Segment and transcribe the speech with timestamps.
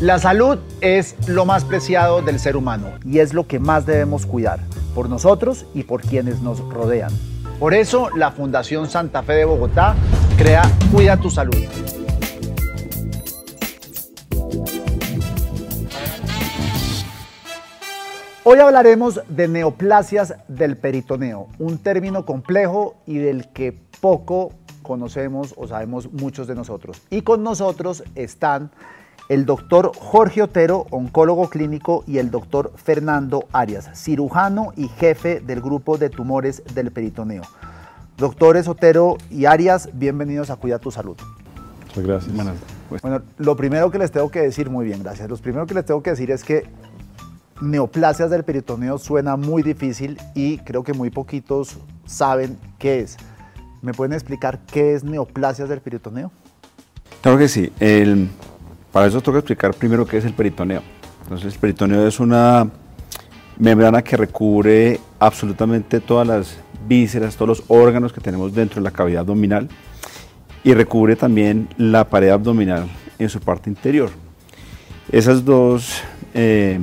[0.00, 4.24] La salud es lo más preciado del ser humano y es lo que más debemos
[4.24, 4.60] cuidar,
[4.94, 7.12] por nosotros y por quienes nos rodean.
[7.58, 9.94] Por eso, la Fundación Santa Fe de Bogotá
[10.38, 11.54] crea Cuida tu Salud.
[18.44, 25.68] Hoy hablaremos de neoplasias del peritoneo, un término complejo y del que poco conocemos o
[25.68, 27.02] sabemos muchos de nosotros.
[27.10, 28.70] Y con nosotros están
[29.30, 35.60] el doctor Jorge Otero, oncólogo clínico, y el doctor Fernando Arias, cirujano y jefe del
[35.60, 37.42] grupo de tumores del peritoneo.
[38.18, 41.16] Doctores Otero y Arias, bienvenidos a Cuida tu Salud.
[41.86, 42.56] Muchas gracias.
[42.88, 43.02] Pues.
[43.02, 45.30] Bueno, lo primero que les tengo que decir, muy bien, gracias.
[45.30, 46.64] Lo primero que les tengo que decir es que
[47.60, 53.16] neoplasias del peritoneo suena muy difícil y creo que muy poquitos saben qué es.
[53.80, 56.32] ¿Me pueden explicar qué es neoplasias del peritoneo?
[57.22, 57.72] Claro que sí.
[57.78, 58.28] El,
[58.92, 60.82] para eso tengo que explicar primero qué es el peritoneo.
[61.22, 62.68] Entonces, el peritoneo es una
[63.58, 66.56] membrana que recubre absolutamente todas las
[66.88, 69.68] vísceras, todos los órganos que tenemos dentro de la cavidad abdominal
[70.64, 72.88] y recubre también la pared abdominal
[73.18, 74.10] en su parte interior.
[75.12, 76.02] Esas dos
[76.34, 76.80] eh,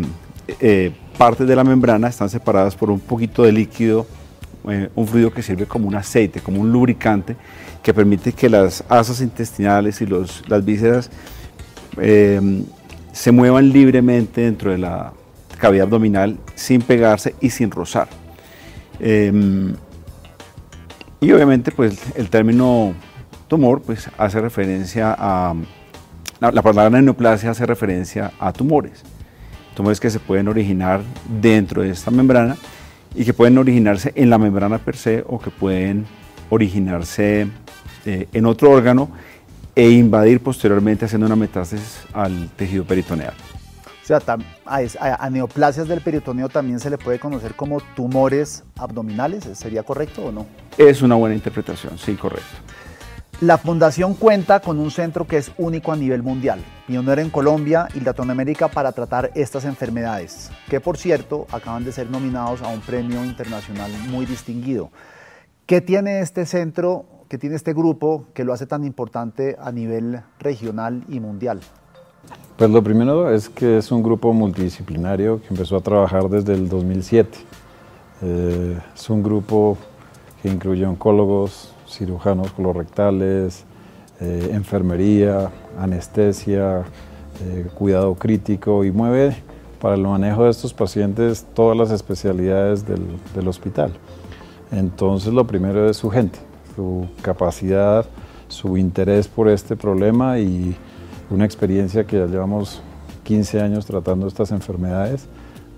[0.60, 4.06] eh, partes de la membrana están separadas por un poquito de líquido,
[4.70, 7.36] eh, un fluido que sirve como un aceite, como un lubricante,
[7.82, 11.10] que permite que las asas intestinales y los, las vísceras
[12.02, 12.64] eh,
[13.12, 15.14] se muevan libremente dentro de la
[15.58, 18.08] cavidad abdominal sin pegarse y sin rozar.
[19.00, 19.74] Em,
[21.20, 22.94] y obviamente pues el término
[23.48, 25.56] tumor pues hace referencia a,
[26.40, 29.04] la, la palabra neoplasia hace referencia a tumores.
[29.76, 31.02] Tumores que se pueden originar
[31.42, 32.58] dentro de esta membrana
[33.16, 36.06] y que pueden originarse en la membrana per se o que pueden
[36.50, 37.48] originarse
[38.06, 39.10] eh, en otro órgano
[39.78, 43.36] e invadir posteriormente haciendo una metástasis al tejido peritoneal.
[44.04, 44.20] O sea,
[44.66, 50.32] a, neoplasias del peritoneo también se le puede conocer como tumores abdominales, ¿sería correcto o
[50.32, 50.48] no?
[50.80, 52.48] Es una buena interpretación, sí, correcto.
[53.40, 57.88] La fundación cuenta con un centro que es único a nivel mundial, pionero en Colombia
[57.94, 62.82] y Latinoamérica para tratar estas enfermedades, que por cierto acaban de ser nominados a un
[62.82, 64.90] premio internacional muy distinguido.
[65.68, 70.22] ¿Qué tiene este centro que tiene este grupo que lo hace tan importante a nivel
[70.40, 71.60] regional y mundial?
[72.58, 76.68] Pues lo primero es que es un grupo multidisciplinario que empezó a trabajar desde el
[76.68, 77.38] 2007.
[78.24, 79.78] Eh, es un grupo
[80.42, 83.64] que incluye oncólogos, cirujanos colorectales,
[84.20, 86.84] eh, enfermería, anestesia,
[87.44, 89.38] eh, cuidado crítico y mueve
[89.80, 93.06] para el manejo de estos pacientes todas las especialidades del,
[93.36, 93.94] del hospital.
[94.72, 96.40] Entonces lo primero es su gente,
[96.78, 98.06] su capacidad,
[98.50, 100.76] su interés por este problema y
[101.32, 102.84] una experiencia que ya llevamos
[103.24, 105.28] 15 años tratando estas enfermedades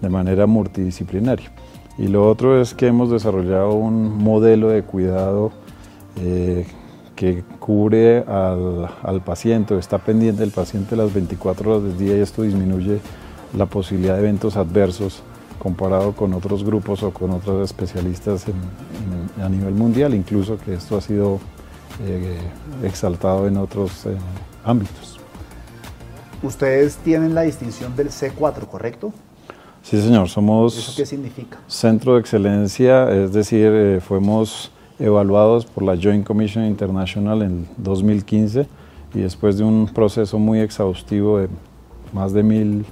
[0.01, 1.53] de manera multidisciplinaria.
[1.97, 5.53] Y lo otro es que hemos desarrollado un modelo de cuidado
[6.17, 6.67] eh,
[7.15, 12.19] que cubre al, al, paciente, está pendiente del paciente las 24 horas del día y
[12.19, 12.99] esto disminuye
[13.57, 15.23] la posibilidad de eventos adversos
[15.59, 18.45] comparado con otros grupos o con otros especialistas
[19.41, 21.39] a nivel mundial, incluso que esto ha sido
[22.05, 22.37] eh,
[22.83, 24.17] exaltado en otros eh,
[24.63, 25.19] ámbitos.
[26.41, 29.13] Ustedes tienen la distinción del C4, ¿correcto?
[29.83, 30.77] Sí, señor, somos...
[30.77, 31.59] ¿Eso qué significa?
[31.67, 38.67] Centro de excelencia, es decir, eh, fuimos evaluados por la Joint Commission International en 2015
[39.13, 41.49] y después de un proceso muy exhaustivo de
[42.13, 42.85] más de mil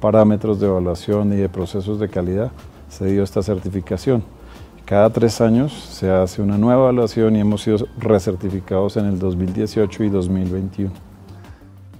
[0.00, 2.50] parámetros de evaluación y de procesos de calidad,
[2.88, 4.22] se dio esta certificación.
[4.84, 10.04] Cada tres años se hace una nueva evaluación y hemos sido recertificados en el 2018
[10.04, 10.92] y 2021.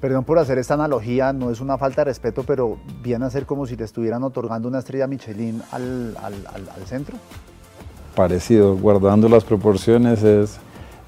[0.01, 3.47] Perdón por hacer esta analogía, no es una falta de respeto, pero viene a ser
[3.47, 7.17] como si le estuvieran otorgando una estrella Michelin al, al, al, al centro.
[8.15, 10.59] Parecido, guardando las proporciones, es,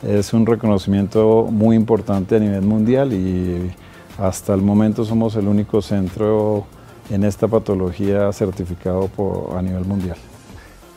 [0.02, 3.70] es un reconocimiento muy importante a nivel mundial y
[4.18, 6.66] hasta el momento somos el único centro
[7.10, 10.16] en esta patología certificado por, a nivel mundial.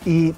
[0.05, 0.33] Y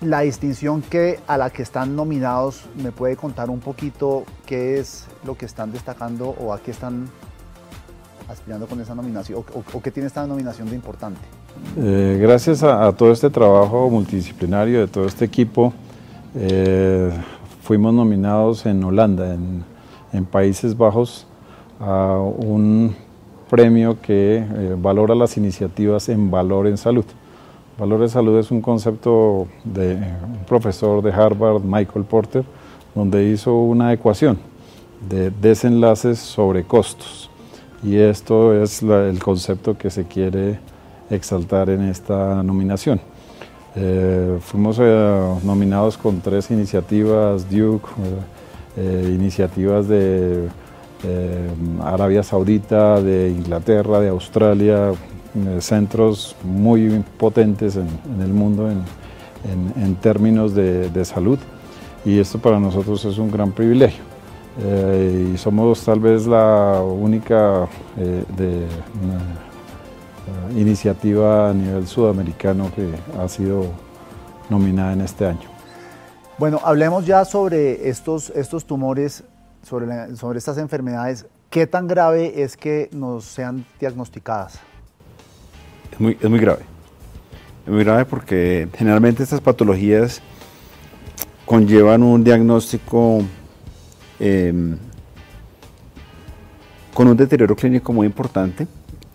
[0.00, 5.06] la distinción que, a la que están nominados, ¿me puede contar un poquito qué es
[5.24, 7.08] lo que están destacando o a qué están
[8.28, 11.20] aspirando con esa nominación o, o, o qué tiene esta nominación de importante?
[11.76, 15.72] Eh, gracias a, a, todo este trabajo multidisciplinario de todo este equipo,
[16.34, 17.10] eh,
[17.62, 19.64] fuimos nominados en Holanda, en,
[20.12, 21.26] en Países Bajos,
[21.80, 22.94] a un
[23.50, 27.04] premio que eh, valora las iniciativas en valor en salud.
[27.78, 32.44] Valor en salud es un concepto de un profesor de Harvard, Michael Porter,
[32.94, 34.38] donde hizo una ecuación
[35.08, 37.30] de desenlaces sobre costos.
[37.82, 40.58] Y esto es el concepto que se quiere
[41.10, 43.00] exaltar en esta nominación.
[43.76, 47.86] Eh, fuimos eh, nominados con tres iniciativas, Duke,
[48.76, 50.48] eh, iniciativas de
[51.82, 54.92] Arabia Saudita, de Inglaterra, de Australia,
[55.60, 57.88] centros muy potentes en,
[58.20, 61.38] el mundo en, términos de, de, salud.
[62.04, 64.02] Y esto para nosotros es un gran privilegio.
[65.34, 68.66] y somos tal vez la única de
[70.56, 72.88] iniciativa a nivel sudamericano que
[73.20, 73.66] ha sido
[74.48, 75.48] nominada en este año.
[76.38, 79.24] Bueno, hablemos ya sobre estos, estos tumores,
[79.62, 81.26] sobre, sobre estas enfermedades.
[81.50, 84.60] ¿Qué tan grave es que nos sean diagnosticadas?
[85.92, 86.62] Es muy, es muy grave.
[87.66, 90.20] Es muy grave porque generalmente estas patologías
[91.44, 93.22] conllevan un diagnóstico
[94.20, 94.76] em,
[96.92, 98.66] con un deterioro clínico muy importante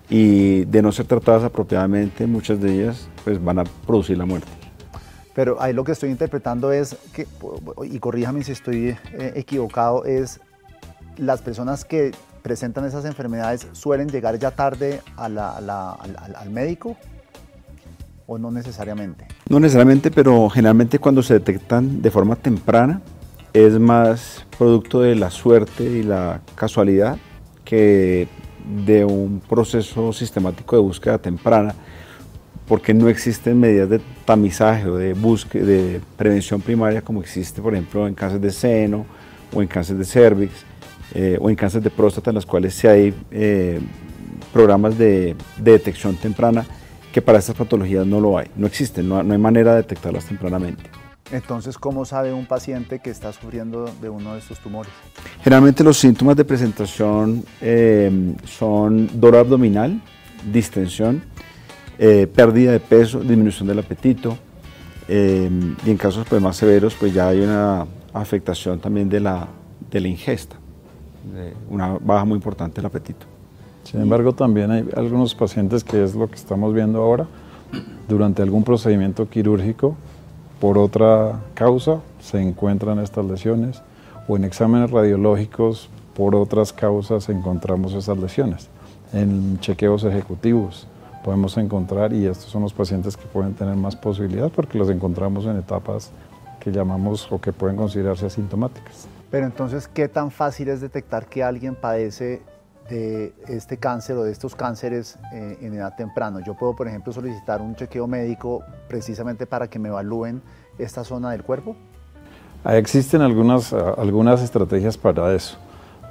[0.10, 4.63] y de no ser tratadas apropiadamente, muchas de ellas pues, van a producir la muerte.
[5.36, 7.28] Pero ahí lo que estoy interpretando es, que,
[7.84, 10.40] y corríjame si estoy eh, equivocado, es
[11.18, 16.98] las personas que presentan esas enfermedades suelen llegar ya tarde al, al médico
[18.28, 19.28] o no necesariamente?
[19.50, 23.02] No necesariamente, pero generalmente cuando se detectan de forma temprana
[23.54, 27.18] es más producto de la suerte y la casualidad
[27.64, 28.28] que
[28.86, 31.76] de un proceso sistemático de búsqueda temprana,
[32.68, 37.74] porque no existen medidas de tamizaje o de, búsqueda, de prevención primaria como existe, por
[37.74, 39.06] ejemplo, en cáncer de seno
[39.54, 40.52] o en cáncer de cervix
[41.14, 43.80] eh, o en cáncer de próstata, en las cuales sí hay eh,
[44.52, 46.66] programas de, detección temprana
[47.12, 50.90] que para estas patologías no lo hay, no existen, no hay manera de detectarlas tempranamente.
[51.34, 54.92] Entonces, ¿cómo sabe un paciente que está sufriendo de uno de estos tumores?
[55.44, 60.00] Generalmente los síntomas de presentación eh, son dolor abdominal,
[60.52, 61.24] distensión,
[62.06, 64.38] eh, pérdida de peso, disminución del apetito
[65.08, 65.50] eh,
[65.86, 69.48] y en casos pues, más severos pues ya hay una afectación también de la,
[69.90, 70.58] de la ingesta,
[71.70, 73.26] una baja muy importante del apetito.
[73.86, 77.26] Sin embargo, también hay algunos pacientes que es lo que estamos viendo ahora,
[78.10, 79.96] durante algún procedimiento quirúrgico
[80.60, 83.82] por otra causa se encuentran estas lesiones
[84.28, 88.68] o en exámenes radiológicos por otras causas encontramos esas lesiones.
[89.14, 90.86] En chequeos ejecutivos
[91.24, 95.46] podemos encontrar y estos son los pacientes que pueden tener más posibilidad porque los encontramos
[95.46, 96.12] en etapas
[96.60, 99.08] que llamamos o que pueden considerarse asintomáticas.
[99.32, 102.42] Pero entonces, ¿qué tan fácil es detectar que alguien padece
[102.90, 106.42] de este cáncer o de estos cánceres eh, en edad temprana.
[106.46, 110.42] Yo puedo, por ejemplo, solicitar un chequeo médico precisamente para que me evalúen
[110.78, 111.76] esta zona del cuerpo.
[112.64, 115.58] Ah, existen algunas, ah, algunas estrategias para eso,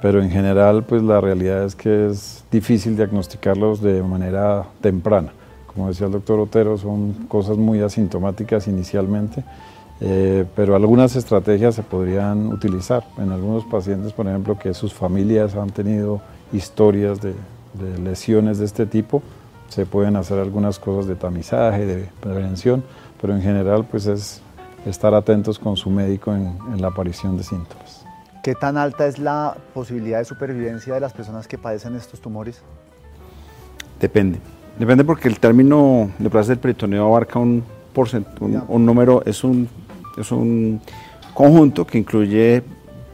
[0.03, 5.31] pero en general pues la realidad es que es difícil diagnosticarlos de manera temprana.
[5.65, 9.45] Como decía el doctor Otero, son cosas muy asintomáticas inicialmente,
[10.01, 15.55] eh, pero algunas estrategias se podrían utilizar en algunos pacientes, por ejemplo, que sus familias
[15.55, 16.19] han tenido
[16.51, 17.33] historias de,
[18.03, 19.23] lesiones de este tipo,
[19.69, 22.83] se pueden hacer algunas cosas de tamizaje, de prevención,
[23.21, 24.41] pero en general pues es
[24.85, 27.82] estar atentos con su médico en, la aparición de síntomas.
[28.43, 32.61] ¿Qué tan alta es la posibilidad de supervivencia de las personas que padecen estos tumores?
[34.01, 34.37] Depende.
[34.77, 37.63] Depende porque el término de plaza del peritoneo abarca un,
[38.41, 39.69] un, un número, es un,
[40.17, 40.81] es un
[41.33, 42.63] conjunto que incluye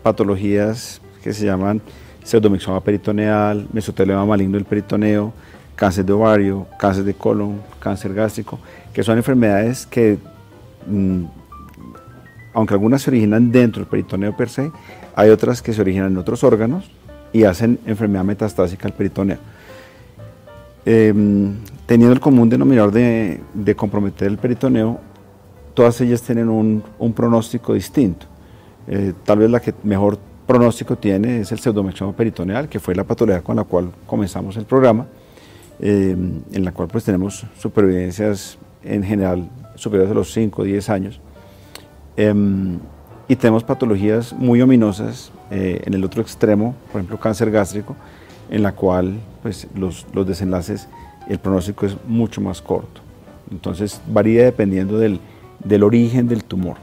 [0.01, 1.79] patologías que se llaman
[2.23, 5.31] pseudomixoma peritoneal, mesotelema maligno del peritoneo,
[5.75, 8.57] cáncer de ovario, cáncer de colon, cáncer gástrico,
[8.91, 10.17] que son enfermedades que,
[10.87, 11.23] mm,
[12.53, 14.71] aunque algunas se originan dentro del peritoneo per se,
[15.15, 16.89] hay otras que se originan en otros órganos
[17.31, 19.37] y hacen enfermedad metastásica al peritoneo.
[20.85, 24.99] Em, teniendo el común denominador de, comprometer el peritoneo,
[25.73, 28.25] todas ellas tienen un, pronóstico distinto.
[28.87, 33.03] Eh, tal vez la que mejor pronóstico tiene es el pseudomexoma peritoneal, que fue la
[33.03, 35.05] patología con la cual comenzamos el programa,
[35.79, 36.15] eh,
[36.51, 41.21] en la cual pues tenemos supervivencias en general superiores a los 5 o 10 años.
[42.17, 42.79] Em,
[43.27, 47.95] y tenemos patologías muy ominosas eh, en el otro extremo, por ejemplo cáncer gástrico,
[48.49, 50.87] en la cual pues, los, los desenlaces,
[51.27, 53.01] el pronóstico es mucho más corto.
[53.51, 55.19] Entonces varía dependiendo del,
[55.63, 56.77] del origen del tumor.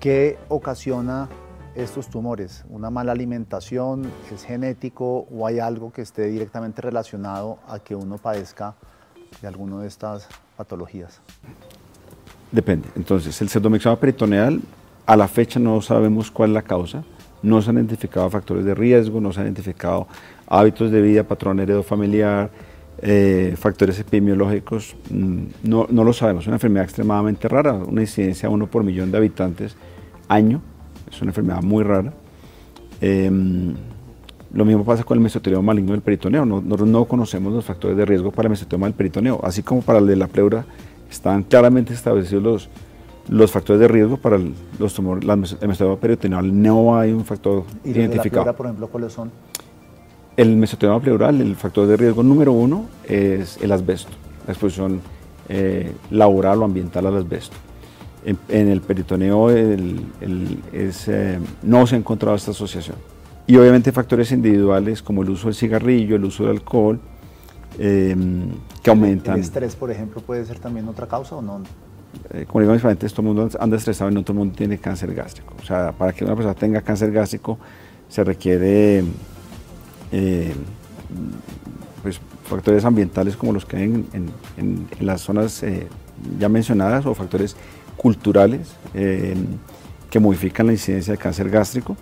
[0.00, 1.28] ¿Qué ocasiona
[1.74, 2.64] estos tumores?
[2.68, 8.18] ¿Una mala alimentación es genético o hay algo que esté directamente relacionado a que uno
[8.18, 8.74] padezca
[9.40, 11.20] de alguna de estas patologías?
[12.50, 12.88] Depende.
[12.96, 14.60] Entonces, el pseudomixoma peritoneal,
[15.06, 17.04] a la fecha no sabemos cuál es la causa,
[17.42, 20.06] no se han identificado factores de riesgo, no se han identificado
[20.46, 22.50] hábitos de vida, patrón heredofamiliar,
[23.00, 26.44] eh, factores epidemiológicos, mm, no, no, lo sabemos.
[26.44, 29.76] Es una enfermedad extremadamente rara, una incidencia uno por millón de habitantes
[30.28, 30.60] año,
[31.10, 32.12] es una enfermedad muy rara.
[33.00, 33.74] Em,
[34.52, 36.44] lo mismo pasa con el mesotelioma maligno del peritoneo.
[36.44, 40.06] No conocemos los factores de riesgo para el mesotelioma del peritoneo, así como para el
[40.06, 40.64] de la pleura
[41.10, 42.68] están claramente establecidos los,
[43.28, 44.38] los factores de riesgo para
[44.78, 48.42] los tumores, el mesotelioma peritoneal no hay un factor ¿Y identificado.
[48.42, 49.30] ¿Y la pleura, por ejemplo, cuáles son?
[50.36, 54.12] El mesotelioma pleural, el factor de riesgo número uno es el asbesto,
[54.46, 55.00] la exposición
[55.48, 57.56] eh, laboral o ambiental al asbesto.
[58.24, 60.04] En, el peritoneo el,
[60.72, 62.96] es, eh, no se ha encontrado esta asociación.
[63.46, 67.00] Y obviamente factores individuales como el uso del cigarrillo, el uso del alcohol,
[67.78, 68.50] em,
[68.82, 69.34] que aumentan.
[69.36, 71.62] ¿El estrés, por ejemplo, puede ser también otra causa o no?
[72.30, 75.14] Eh, como digo todo el mundo anda estresado y no todo el mundo tiene cáncer
[75.14, 75.54] gástrico.
[75.62, 77.58] O sea, para que una persona tenga cáncer gástrico
[78.08, 79.04] se requiere
[80.12, 80.54] eh,
[82.02, 85.86] pues, factores ambientales como los que hay en, las zonas eh,
[86.38, 87.56] ya mencionadas o factores
[87.96, 91.96] culturales que modifican la incidencia de cáncer gástrico.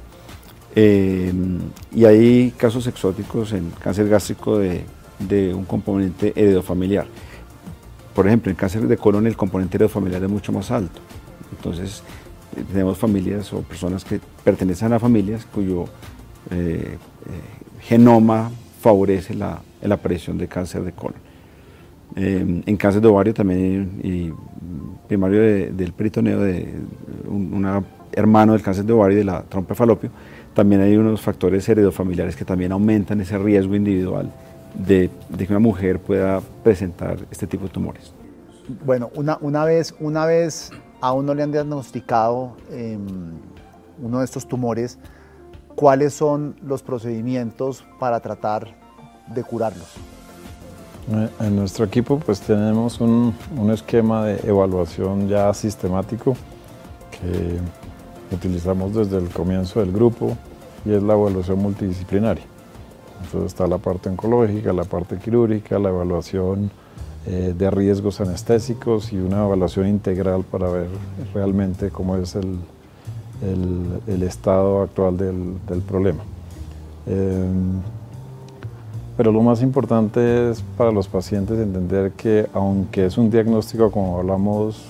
[0.75, 4.85] y hay casos exóticos en cáncer gástrico de,
[5.19, 7.07] de un componente heredofamiliar.
[8.15, 11.01] Por ejemplo, en cáncer de colon el componente heredofamiliar es mucho más alto.
[11.55, 12.03] Entonces,
[12.57, 15.85] eh, tenemos familias o personas que pertenecen a familias cuyo
[16.51, 16.99] eh, eh,
[17.81, 21.21] genoma favorece la, aparición de cáncer de colon.
[22.17, 24.33] en cáncer de ovario también, y
[25.07, 25.41] primario
[25.73, 26.75] del peritoneo, de
[27.29, 30.11] un hermano del cáncer de ovario y de la trompa falopio,
[30.55, 34.33] también hay unos factores heredofamiliares que también aumentan ese riesgo individual
[34.79, 38.13] de, que una mujer pueda presentar este tipo de tumores.
[38.85, 43.07] Bueno, una, una, vez, una vez a uno le han diagnosticado em,
[44.03, 44.99] uno de estos tumores,
[45.75, 48.75] ¿cuáles son los procedimientos para tratar
[49.35, 49.95] de curarlos?
[51.13, 56.37] Eh, en nuestro equipo pues tenemos un, un esquema de evaluación ya sistemático
[57.13, 60.37] que utilizamos desde el comienzo del grupo
[60.85, 62.45] y es la evaluación multidisciplinaria.
[63.25, 66.71] Entonces está la parte oncológica, la parte quirúrgica, la evaluación
[67.27, 70.89] eh, de riesgos anestésicos y una evaluación integral para ver
[71.35, 72.59] realmente cómo es el,
[74.07, 76.23] el, estado actual del, del problema.
[77.07, 77.81] Em,
[79.17, 84.19] pero lo más importante es para los pacientes entender que aunque es un diagnóstico, como
[84.19, 84.85] hablamos,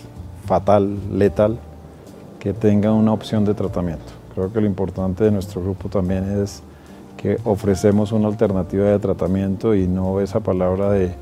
[0.47, 1.59] fatal, letal,
[2.39, 4.13] que tengan una opción de tratamiento.
[4.35, 6.63] Creo que lo importante de nuestro grupo también es
[7.17, 11.15] que ofrecemos una alternativa de tratamiento y no esa palabra de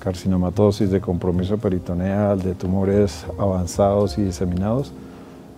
[0.00, 4.92] carcinomatosis, de compromiso peritoneal, de tumores avanzados y diseminados.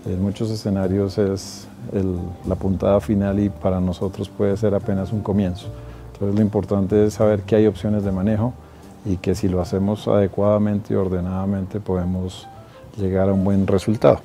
[0.07, 1.67] En muchos escenarios es
[2.47, 5.69] la puntada final y para nosotros puede ser apenas un comienzo.
[6.13, 8.53] Entonces lo importante es saber que hay opciones de manejo
[9.07, 12.47] y que si lo hacemos adecuadamente y ordenadamente podemos
[12.97, 14.21] llegar a un buen resultado.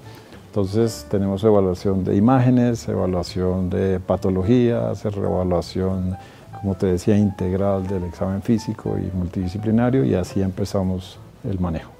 [0.49, 6.17] Entonces tenemos evaluación de imágenes, evaluación de patologías, evaluación,
[6.59, 11.91] como te decía, integral del examen físico y multidisciplinario y así empezamos el manejo.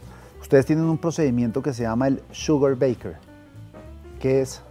[0.41, 3.18] Ustedes tienen un procedimiento que se llama el Sugar Baker.
[4.20, 4.63] ¿Qué es?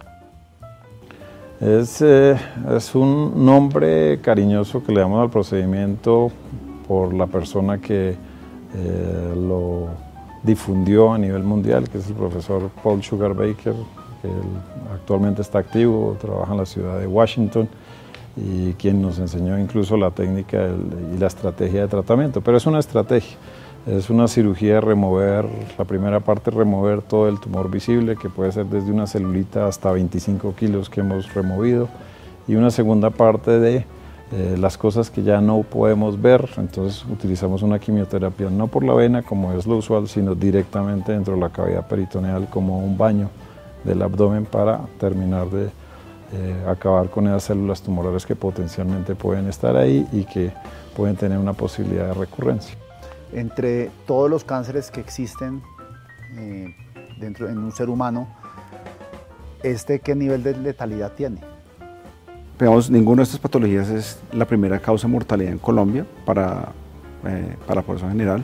[1.61, 2.37] Es, eh,
[2.75, 6.33] es un nombre cariñoso que le damos al procedimiento
[6.85, 8.09] por la persona que
[8.75, 10.08] eh, lo
[10.43, 13.73] difundió a nivel mundial, que es el profesor Paul Sugar Baker,
[14.21, 14.29] que
[14.93, 17.67] actualmente está activo, trabaja en la ciudad de Washington
[18.35, 20.67] y quien nos enseñó incluso la técnica
[21.13, 22.41] y la estrategia de tratamiento.
[22.41, 23.37] Pero es una estrategia,
[23.85, 25.45] es una cirugía de remover,
[25.77, 29.91] la primera parte remover todo el tumor visible, que puede ser desde una celulita hasta
[29.91, 31.89] 25 kilos que hemos removido,
[32.47, 33.85] y una segunda parte de
[34.31, 38.93] eh, las cosas que ya no podemos ver, entonces utilizamos una quimioterapia no por la
[38.93, 43.29] vena como es lo usual, sino directamente dentro de la cavidad peritoneal como un baño
[43.83, 45.71] del abdomen para terminar de
[46.31, 50.53] eh, acabar con esas células tumorales que potencialmente pueden estar ahí y que
[50.95, 52.75] pueden tener una posibilidad de recurrencia.
[53.33, 55.63] Entre todos los cánceres que existen
[56.37, 56.75] eh,
[57.19, 58.27] dentro en un ser humano,
[59.63, 61.41] ¿este qué nivel de letalidad tiene?
[62.59, 66.73] Veamos, ninguna de estas patologías es la primera causa de mortalidad en Colombia para,
[67.25, 68.43] eh, para la población general.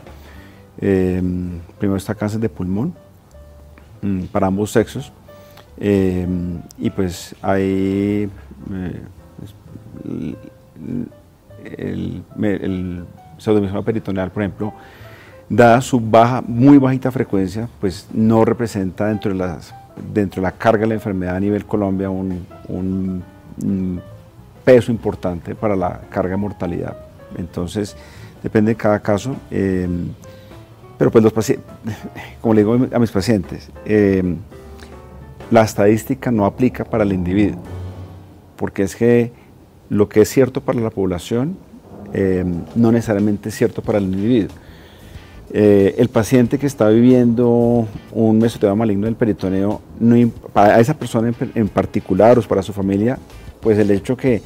[0.80, 2.94] Em, primero está cáncer de pulmón
[4.00, 5.12] mm, para ambos sexos.
[5.78, 8.30] Em, y pues hay
[8.72, 9.00] eh,
[11.76, 13.04] el, el
[13.84, 14.72] peritoneal, por ejemplo,
[15.50, 19.74] dada su baja, muy bajita frecuencia, pues no representa dentro de, las,
[20.14, 22.46] dentro de la carga de la enfermedad a nivel Colombia un
[24.64, 26.96] peso importante para la carga de mortalidad.
[27.38, 27.96] Entonces,
[28.42, 29.36] depende de cada caso.
[29.50, 29.88] Eh,
[30.98, 31.66] pero pues los pacientes,
[32.40, 34.22] como le digo a mis pacientes, eh,
[35.50, 37.60] la estadística no aplica para el individuo,
[38.56, 39.32] porque es que
[39.88, 41.56] lo que es cierto para la población
[42.12, 42.44] eh,
[42.74, 44.56] no necesariamente es cierto para el individuo.
[45.52, 49.80] el paciente que está viviendo un mesotelioma maligno del peritoneo,
[50.52, 53.18] para esa persona en, en, particular o para su familia,
[53.60, 54.42] pues el hecho que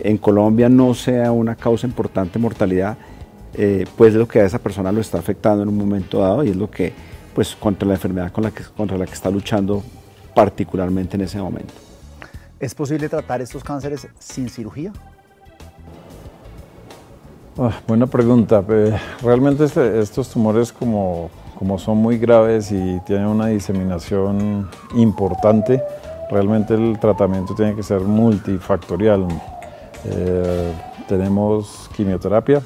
[0.00, 2.96] en Colombia no sea una causa importante de mortalidad,
[3.54, 6.44] eh, pues es lo que a esa persona lo está afectando en un momento dado
[6.44, 6.92] y es lo que,
[7.34, 9.82] pues, contra la enfermedad con la que, contra la que está luchando
[10.34, 11.74] particularmente en ese momento.
[12.60, 14.92] ¿Es posible tratar estos cánceres sin cirugía?
[17.56, 18.64] Ah, buena pregunta.
[19.22, 25.82] Realmente este, estos tumores como, como son muy graves y tienen una diseminación importante,
[26.30, 29.26] realmente el tratamiento tiene que ser multifactorial.
[30.04, 30.72] Eh,
[31.08, 32.62] tenemos quimioterapia,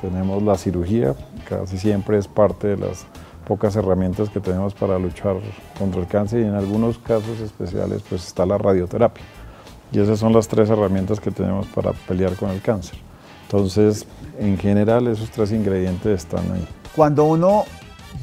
[0.00, 1.14] tenemos la cirugía,
[1.48, 3.06] casi siempre es parte de las
[3.46, 5.36] pocas herramientas que tenemos para luchar
[5.78, 9.24] contra el cáncer y en algunos casos especiales pues está la radioterapia.
[9.92, 12.98] Y esas son las tres herramientas que tenemos para pelear con el cáncer.
[13.42, 14.06] Entonces,
[14.40, 16.66] en general esos tres ingredientes están ahí.
[16.96, 17.64] Cuando uno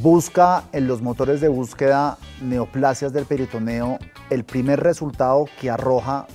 [0.02, 4.00] busca en los motores de búsqueda neoplasias del peritoneo,
[4.30, 6.28] el primer resultado que arroja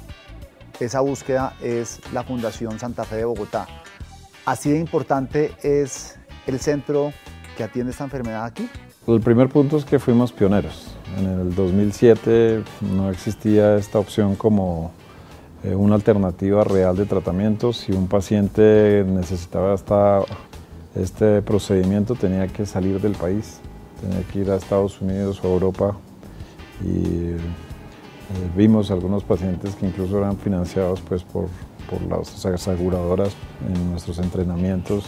[0.81, 3.67] esa búsqueda es la Fundación Santa Fe de Bogotá.
[4.45, 7.12] Así de importante es el centro
[7.57, 8.69] que atiende esta enfermedad aquí.
[9.07, 10.95] El primer punto es que fuimos pioneros.
[11.19, 14.93] En el 2007 no existía esta opción como
[15.64, 17.73] eh, una alternativa real de tratamiento.
[17.73, 20.21] Si un paciente necesitaba esta,
[20.95, 23.61] este procedimiento tenía que salir del país,
[24.00, 25.97] tenía que ir a Estados Unidos o Europa
[26.83, 27.37] y eh,
[28.57, 31.49] vimos algunos pacientes que incluso eran financiados pues, por,
[31.88, 33.35] por las aseguradoras
[33.66, 35.07] en nuestros entrenamientos,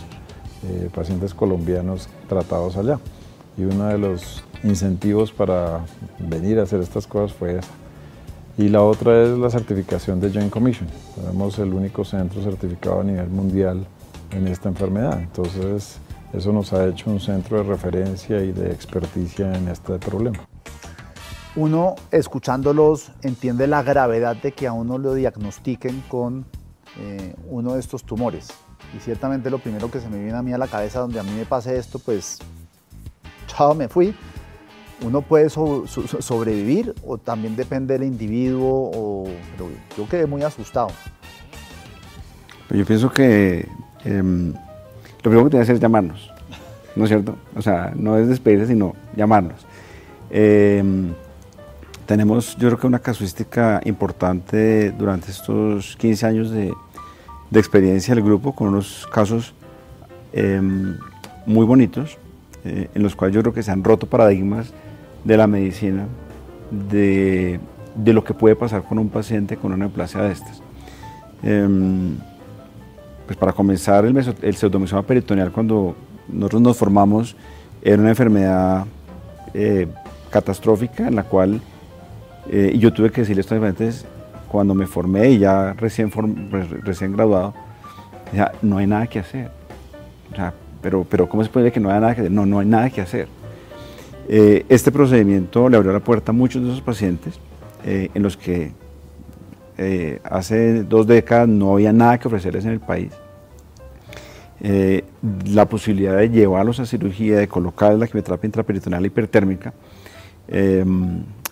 [0.69, 2.99] eh, pacientes colombianos tratados allá.
[3.57, 5.81] Y uno de los incentivos para
[6.19, 7.69] venir a hacer estas cosas fue esa.
[8.57, 10.89] Y la otra es la certificación de Joint Commission.
[11.15, 13.87] Tenemos el único centro certificado a nivel mundial
[14.31, 15.21] en esta enfermedad.
[15.21, 15.99] Entonces,
[16.33, 20.39] eso nos ha hecho un centro de referencia y de experticia en este problema.
[21.57, 26.47] Uno, escuchándolos, entiende la gravedad de que a uno lo diagnostiquen con
[26.99, 28.49] eh, uno de estos tumores.
[28.97, 31.23] Y ciertamente lo primero que se me viene a mí a la cabeza donde a
[31.23, 32.39] mí me pase esto, pues
[33.49, 34.15] chao, me fui.
[35.03, 40.89] Uno puede sobrevivir o también depende del individuo, o, pero yo quedé muy asustado.
[42.69, 43.67] Pues yo pienso que
[44.05, 46.31] em, lo primero que tiene que hacer es llamarnos,
[46.97, 47.37] ¿no es cierto?
[47.57, 49.67] O sea, no es despedirse, sino llamarnos.
[50.31, 51.13] Em,
[52.07, 56.73] tenemos, yo creo que una casuística importante durante estos 15 años de,
[57.53, 59.55] experiencia del grupo, con unos casos
[60.33, 60.97] em,
[61.47, 62.17] muy bonitos,
[62.65, 64.73] eh, en los cuales yo creo que se han roto paradigmas
[65.25, 66.07] de la medicina,
[66.71, 67.61] de,
[68.05, 70.63] lo que puede pasar con un paciente con una neoplasia de estas.
[73.31, 75.95] Pues para comenzar, el, el pseudomesoma peritoneal, cuando
[76.27, 77.37] nosotros nos formamos,
[77.81, 78.87] era una enfermedad
[79.55, 79.87] eh,
[80.31, 81.61] catastrófica en la cual
[82.51, 84.05] eh, yo tuve que decirle a estos pacientes,
[84.49, 86.11] cuando me formé y ya recién,
[86.83, 87.55] recién graduado,
[88.35, 89.53] ya, no hay nada que hacer.
[90.83, 92.33] Pero, pero ¿cómo se puede que no hay nada que hacer?
[92.33, 93.29] No, no hay nada que hacer.
[94.29, 97.39] Eh, este procedimiento le abrió la puerta a muchos de esos pacientes
[97.87, 98.73] eh, en los que
[100.25, 103.13] hace dos décadas no había nada que ofrecerles en el país.
[104.61, 109.73] La posibilidad de llevarlos a cirugía, de colocar la quimioterapia intraperitoneal hipertérmica,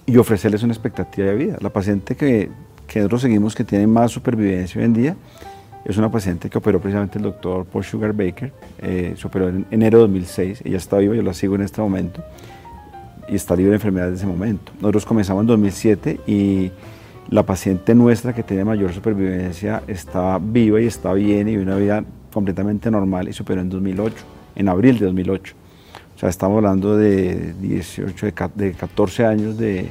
[0.07, 1.57] y ofrecerles una expectativa de vida.
[1.61, 2.51] La paciente que,
[2.87, 5.17] que nosotros seguimos que tiene más supervivencia hoy en día
[5.85, 9.67] es una paciente que operó precisamente el doctor Paul Sugar Baker, eh, se operó en
[9.71, 12.23] enero de 2006, ella está viva, yo la sigo en este momento
[13.29, 14.73] y está libre de enfermedades de ese momento.
[14.81, 16.71] Nosotros comenzamos en 2007 y
[17.31, 22.05] la paciente nuestra que tiene mayor supervivencia está viva y está bien y una vida
[22.33, 24.17] completamente normal y se operó en 2008,
[24.57, 25.55] en abril de 2008.
[26.17, 29.91] O sea, estamos hablando de 18, de 14 años de,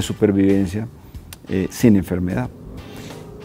[0.00, 0.86] supervivencia
[1.48, 2.50] eh, sin enfermedad.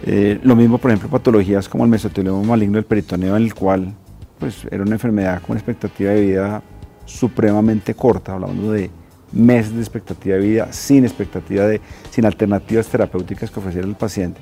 [0.05, 3.93] Eh, lo mismo, por ejemplo, patologías como el mesotelioma maligno del peritoneo, en el cual
[4.37, 6.61] pues, era una enfermedad con expectativa de vida
[7.05, 8.89] supremamente corta, hablando de
[9.31, 11.79] meses de expectativa de vida, sin expectativa de,
[12.11, 14.41] sin alternativas terapéuticas que ofreciera el paciente.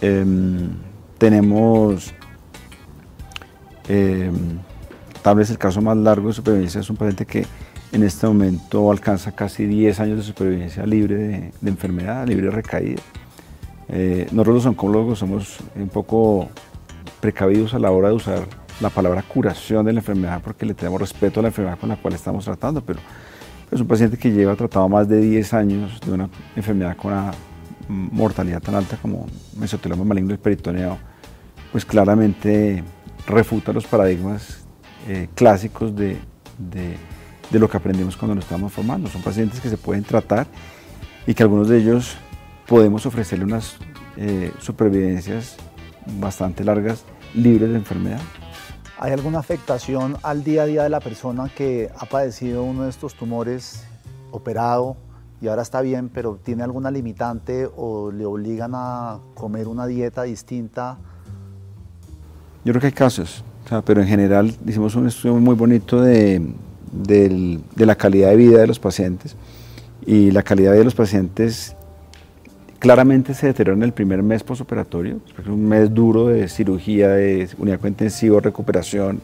[0.00, 0.70] Em,
[1.18, 2.12] tenemos
[3.88, 4.58] em,
[5.26, 7.44] Tal vez el caso más largo de supervivencia es un paciente que
[7.90, 13.02] en este momento alcanza casi 10 años de supervivencia libre de, enfermedad, libre de recaída.
[13.88, 16.48] Eh, nosotros los oncólogos somos un poco
[17.18, 18.46] precavidos a la hora de usar
[18.80, 21.96] la palabra curación de la enfermedad porque le tenemos respeto a la enfermedad con la
[21.96, 23.00] cual estamos tratando, pero
[23.68, 27.32] es un paciente que lleva tratado más de 10 años de una enfermedad con una
[27.88, 30.98] mortalidad tan alta como mesoteloma maligno del peritoneo,
[31.72, 32.82] pues claramente
[33.26, 34.64] refuta los paradigmas
[35.08, 36.18] eh, clásicos de,
[36.58, 39.08] de, lo que aprendimos cuando nos estamos formando.
[39.08, 40.46] Son pacientes que se pueden tratar
[41.26, 42.16] y que algunos de ellos
[42.66, 43.76] podemos ofrecerle unas
[44.16, 45.56] eh, supervivencias
[46.18, 48.20] bastante largas, libres de enfermedad.
[48.98, 52.90] ¿Hay alguna afectación al día a día de la persona que ha padecido uno de
[52.90, 53.84] estos tumores,
[54.30, 54.96] operado
[55.40, 60.22] y ahora está bien, pero tiene alguna limitante o le obligan a comer una dieta
[60.22, 60.98] distinta?
[62.64, 63.44] Yo creo que hay casos,
[63.84, 66.42] pero en general hicimos un estudio muy bonito de,
[66.92, 69.36] de la calidad de vida de los pacientes
[70.06, 71.76] y la calidad de los pacientes
[72.78, 77.84] claramente se deteriora en el primer mes postoperatorio, un mes duro de cirugía, de unidad
[77.84, 79.20] intensivo, recuperación,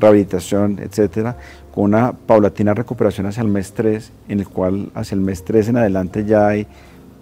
[0.00, 1.36] rehabilitación, etcétera,
[1.74, 5.68] con una paulatina recuperación hacia el mes 3, en el cual hacia el mes 3
[5.68, 6.66] en adelante ya hay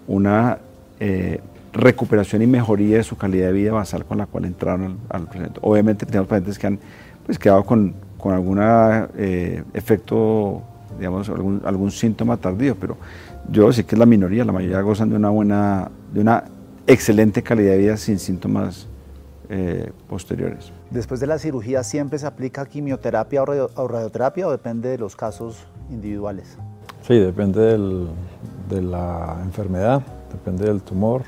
[0.07, 0.59] una
[0.99, 1.39] eh,
[1.73, 5.51] recuperación y mejoría de su calidad de vida basal con la cual entraron al, al
[5.61, 6.79] Obviamente tenemos pacientes que han
[7.25, 10.63] pues, quedado con, con algún eh, efecto,
[10.97, 12.97] digamos, algún, algún síntoma tardío, pero
[13.49, 16.43] yo sé que es la minoría, la mayoría gozan de una buena, de una
[16.87, 18.87] excelente calidad de vida sin síntomas
[19.49, 20.71] eh, posteriores.
[20.91, 25.65] Después de la cirugía, ¿siempre se aplica quimioterapia o radioterapia o depende de los casos
[25.89, 26.57] individuales?
[27.01, 27.77] Sí, depende
[28.69, 31.23] de la enfermedad, depende del tumor,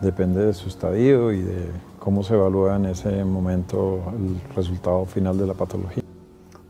[0.00, 5.38] depende de su estadio y de cómo se evalúa en ese momento el resultado final
[5.38, 6.02] de la patología.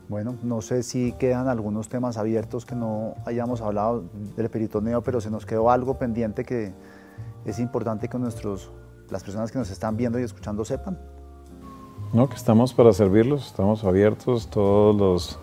[0.07, 4.03] Bueno, no sé si quedan algunos temas abiertos que no hayamos hablado
[4.35, 6.73] del peritoneo, pero se nos quedó algo pendiente que
[7.45, 8.71] es importante que nuestros
[9.09, 10.97] las personas que nos están viendo y escuchando sepan?
[12.15, 15.37] No, que estamos para servirlos, estamos abiertos, todas las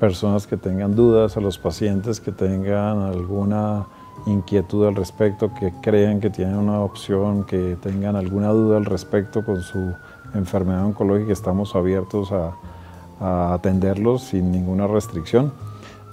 [0.00, 3.86] personas que tengan dudas, a los pacientes que tengan alguna
[4.26, 9.44] inquietud al respecto, que crean que tienen una opción, que tengan alguna duda al respecto
[9.44, 9.94] con su
[10.34, 15.52] enfermedad oncológica, estamos abiertos a, atenderlos sin ninguna restricción.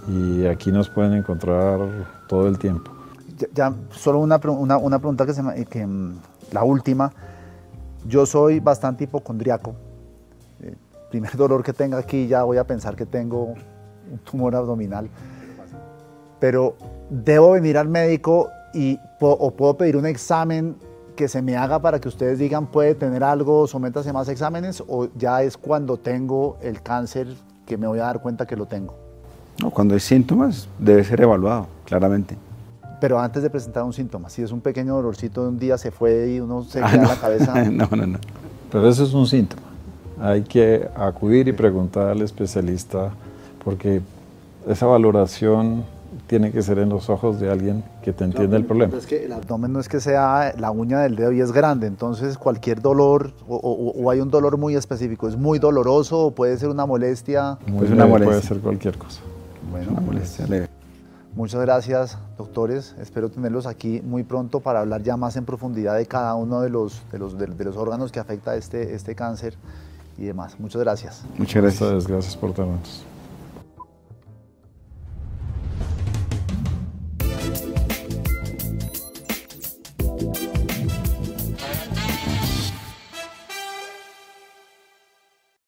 [0.07, 1.79] Y aquí nos pueden encontrar
[2.27, 2.91] todo el tiempo.
[3.55, 5.87] Ya, solo una, una, pregunta que, que
[6.51, 7.11] la última,
[8.09, 9.75] yo soy bastante hipocondriaco.
[10.61, 10.77] El eh,
[11.09, 15.07] primer dolor que tenga aquí ya voy a pensar que tengo un tumor abdominal.
[16.39, 16.75] Pero
[17.09, 20.75] debo venir al médico y o puedo pedir un examen
[21.15, 25.09] que se me haga para que ustedes digan puede tener algo, sométase más exámenes o
[25.17, 27.27] ya es cuando tengo el cáncer
[27.65, 28.95] que me voy a dar cuenta que lo tengo.
[29.61, 32.37] No, cuando hay síntomas debe ser evaluado, claramente.
[32.99, 35.91] Pero antes de presentar un síntoma, si es un pequeño dolorcito de un día se
[35.91, 37.63] fue y uno se ah, queda la cabeza.
[37.71, 38.19] no, no, no.
[38.71, 39.63] Pero eso es un síntoma.
[40.21, 43.11] Hay que acudir y preguntar al especialista
[43.63, 44.01] porque
[44.67, 45.83] esa valoración
[46.27, 48.95] tiene que ser en los ojos de alguien que te entienda el problema.
[48.97, 51.87] Es que el abdomen no es que sea la uña del dedo y es grande,
[51.87, 56.69] entonces cualquier dolor o, hay un dolor muy específico, es muy doloroso o puede ser
[56.69, 57.57] una molestia.
[57.77, 58.31] Pues una molestia.
[58.31, 59.21] Puede ser cualquier cosa.
[59.71, 60.69] Bueno, una molestia leve.
[61.39, 62.95] Muchas gracias, doctores.
[62.99, 66.69] Espero tenerlos aquí muy pronto para hablar ya más en profundidad de cada uno de
[66.69, 69.53] los, de los, de, los órganos que afecta este, este cáncer
[70.17, 70.59] y demás.
[70.59, 71.23] Muchas gracias.
[71.37, 72.07] Muchas gracias.
[72.07, 73.05] Gracias por tenernos.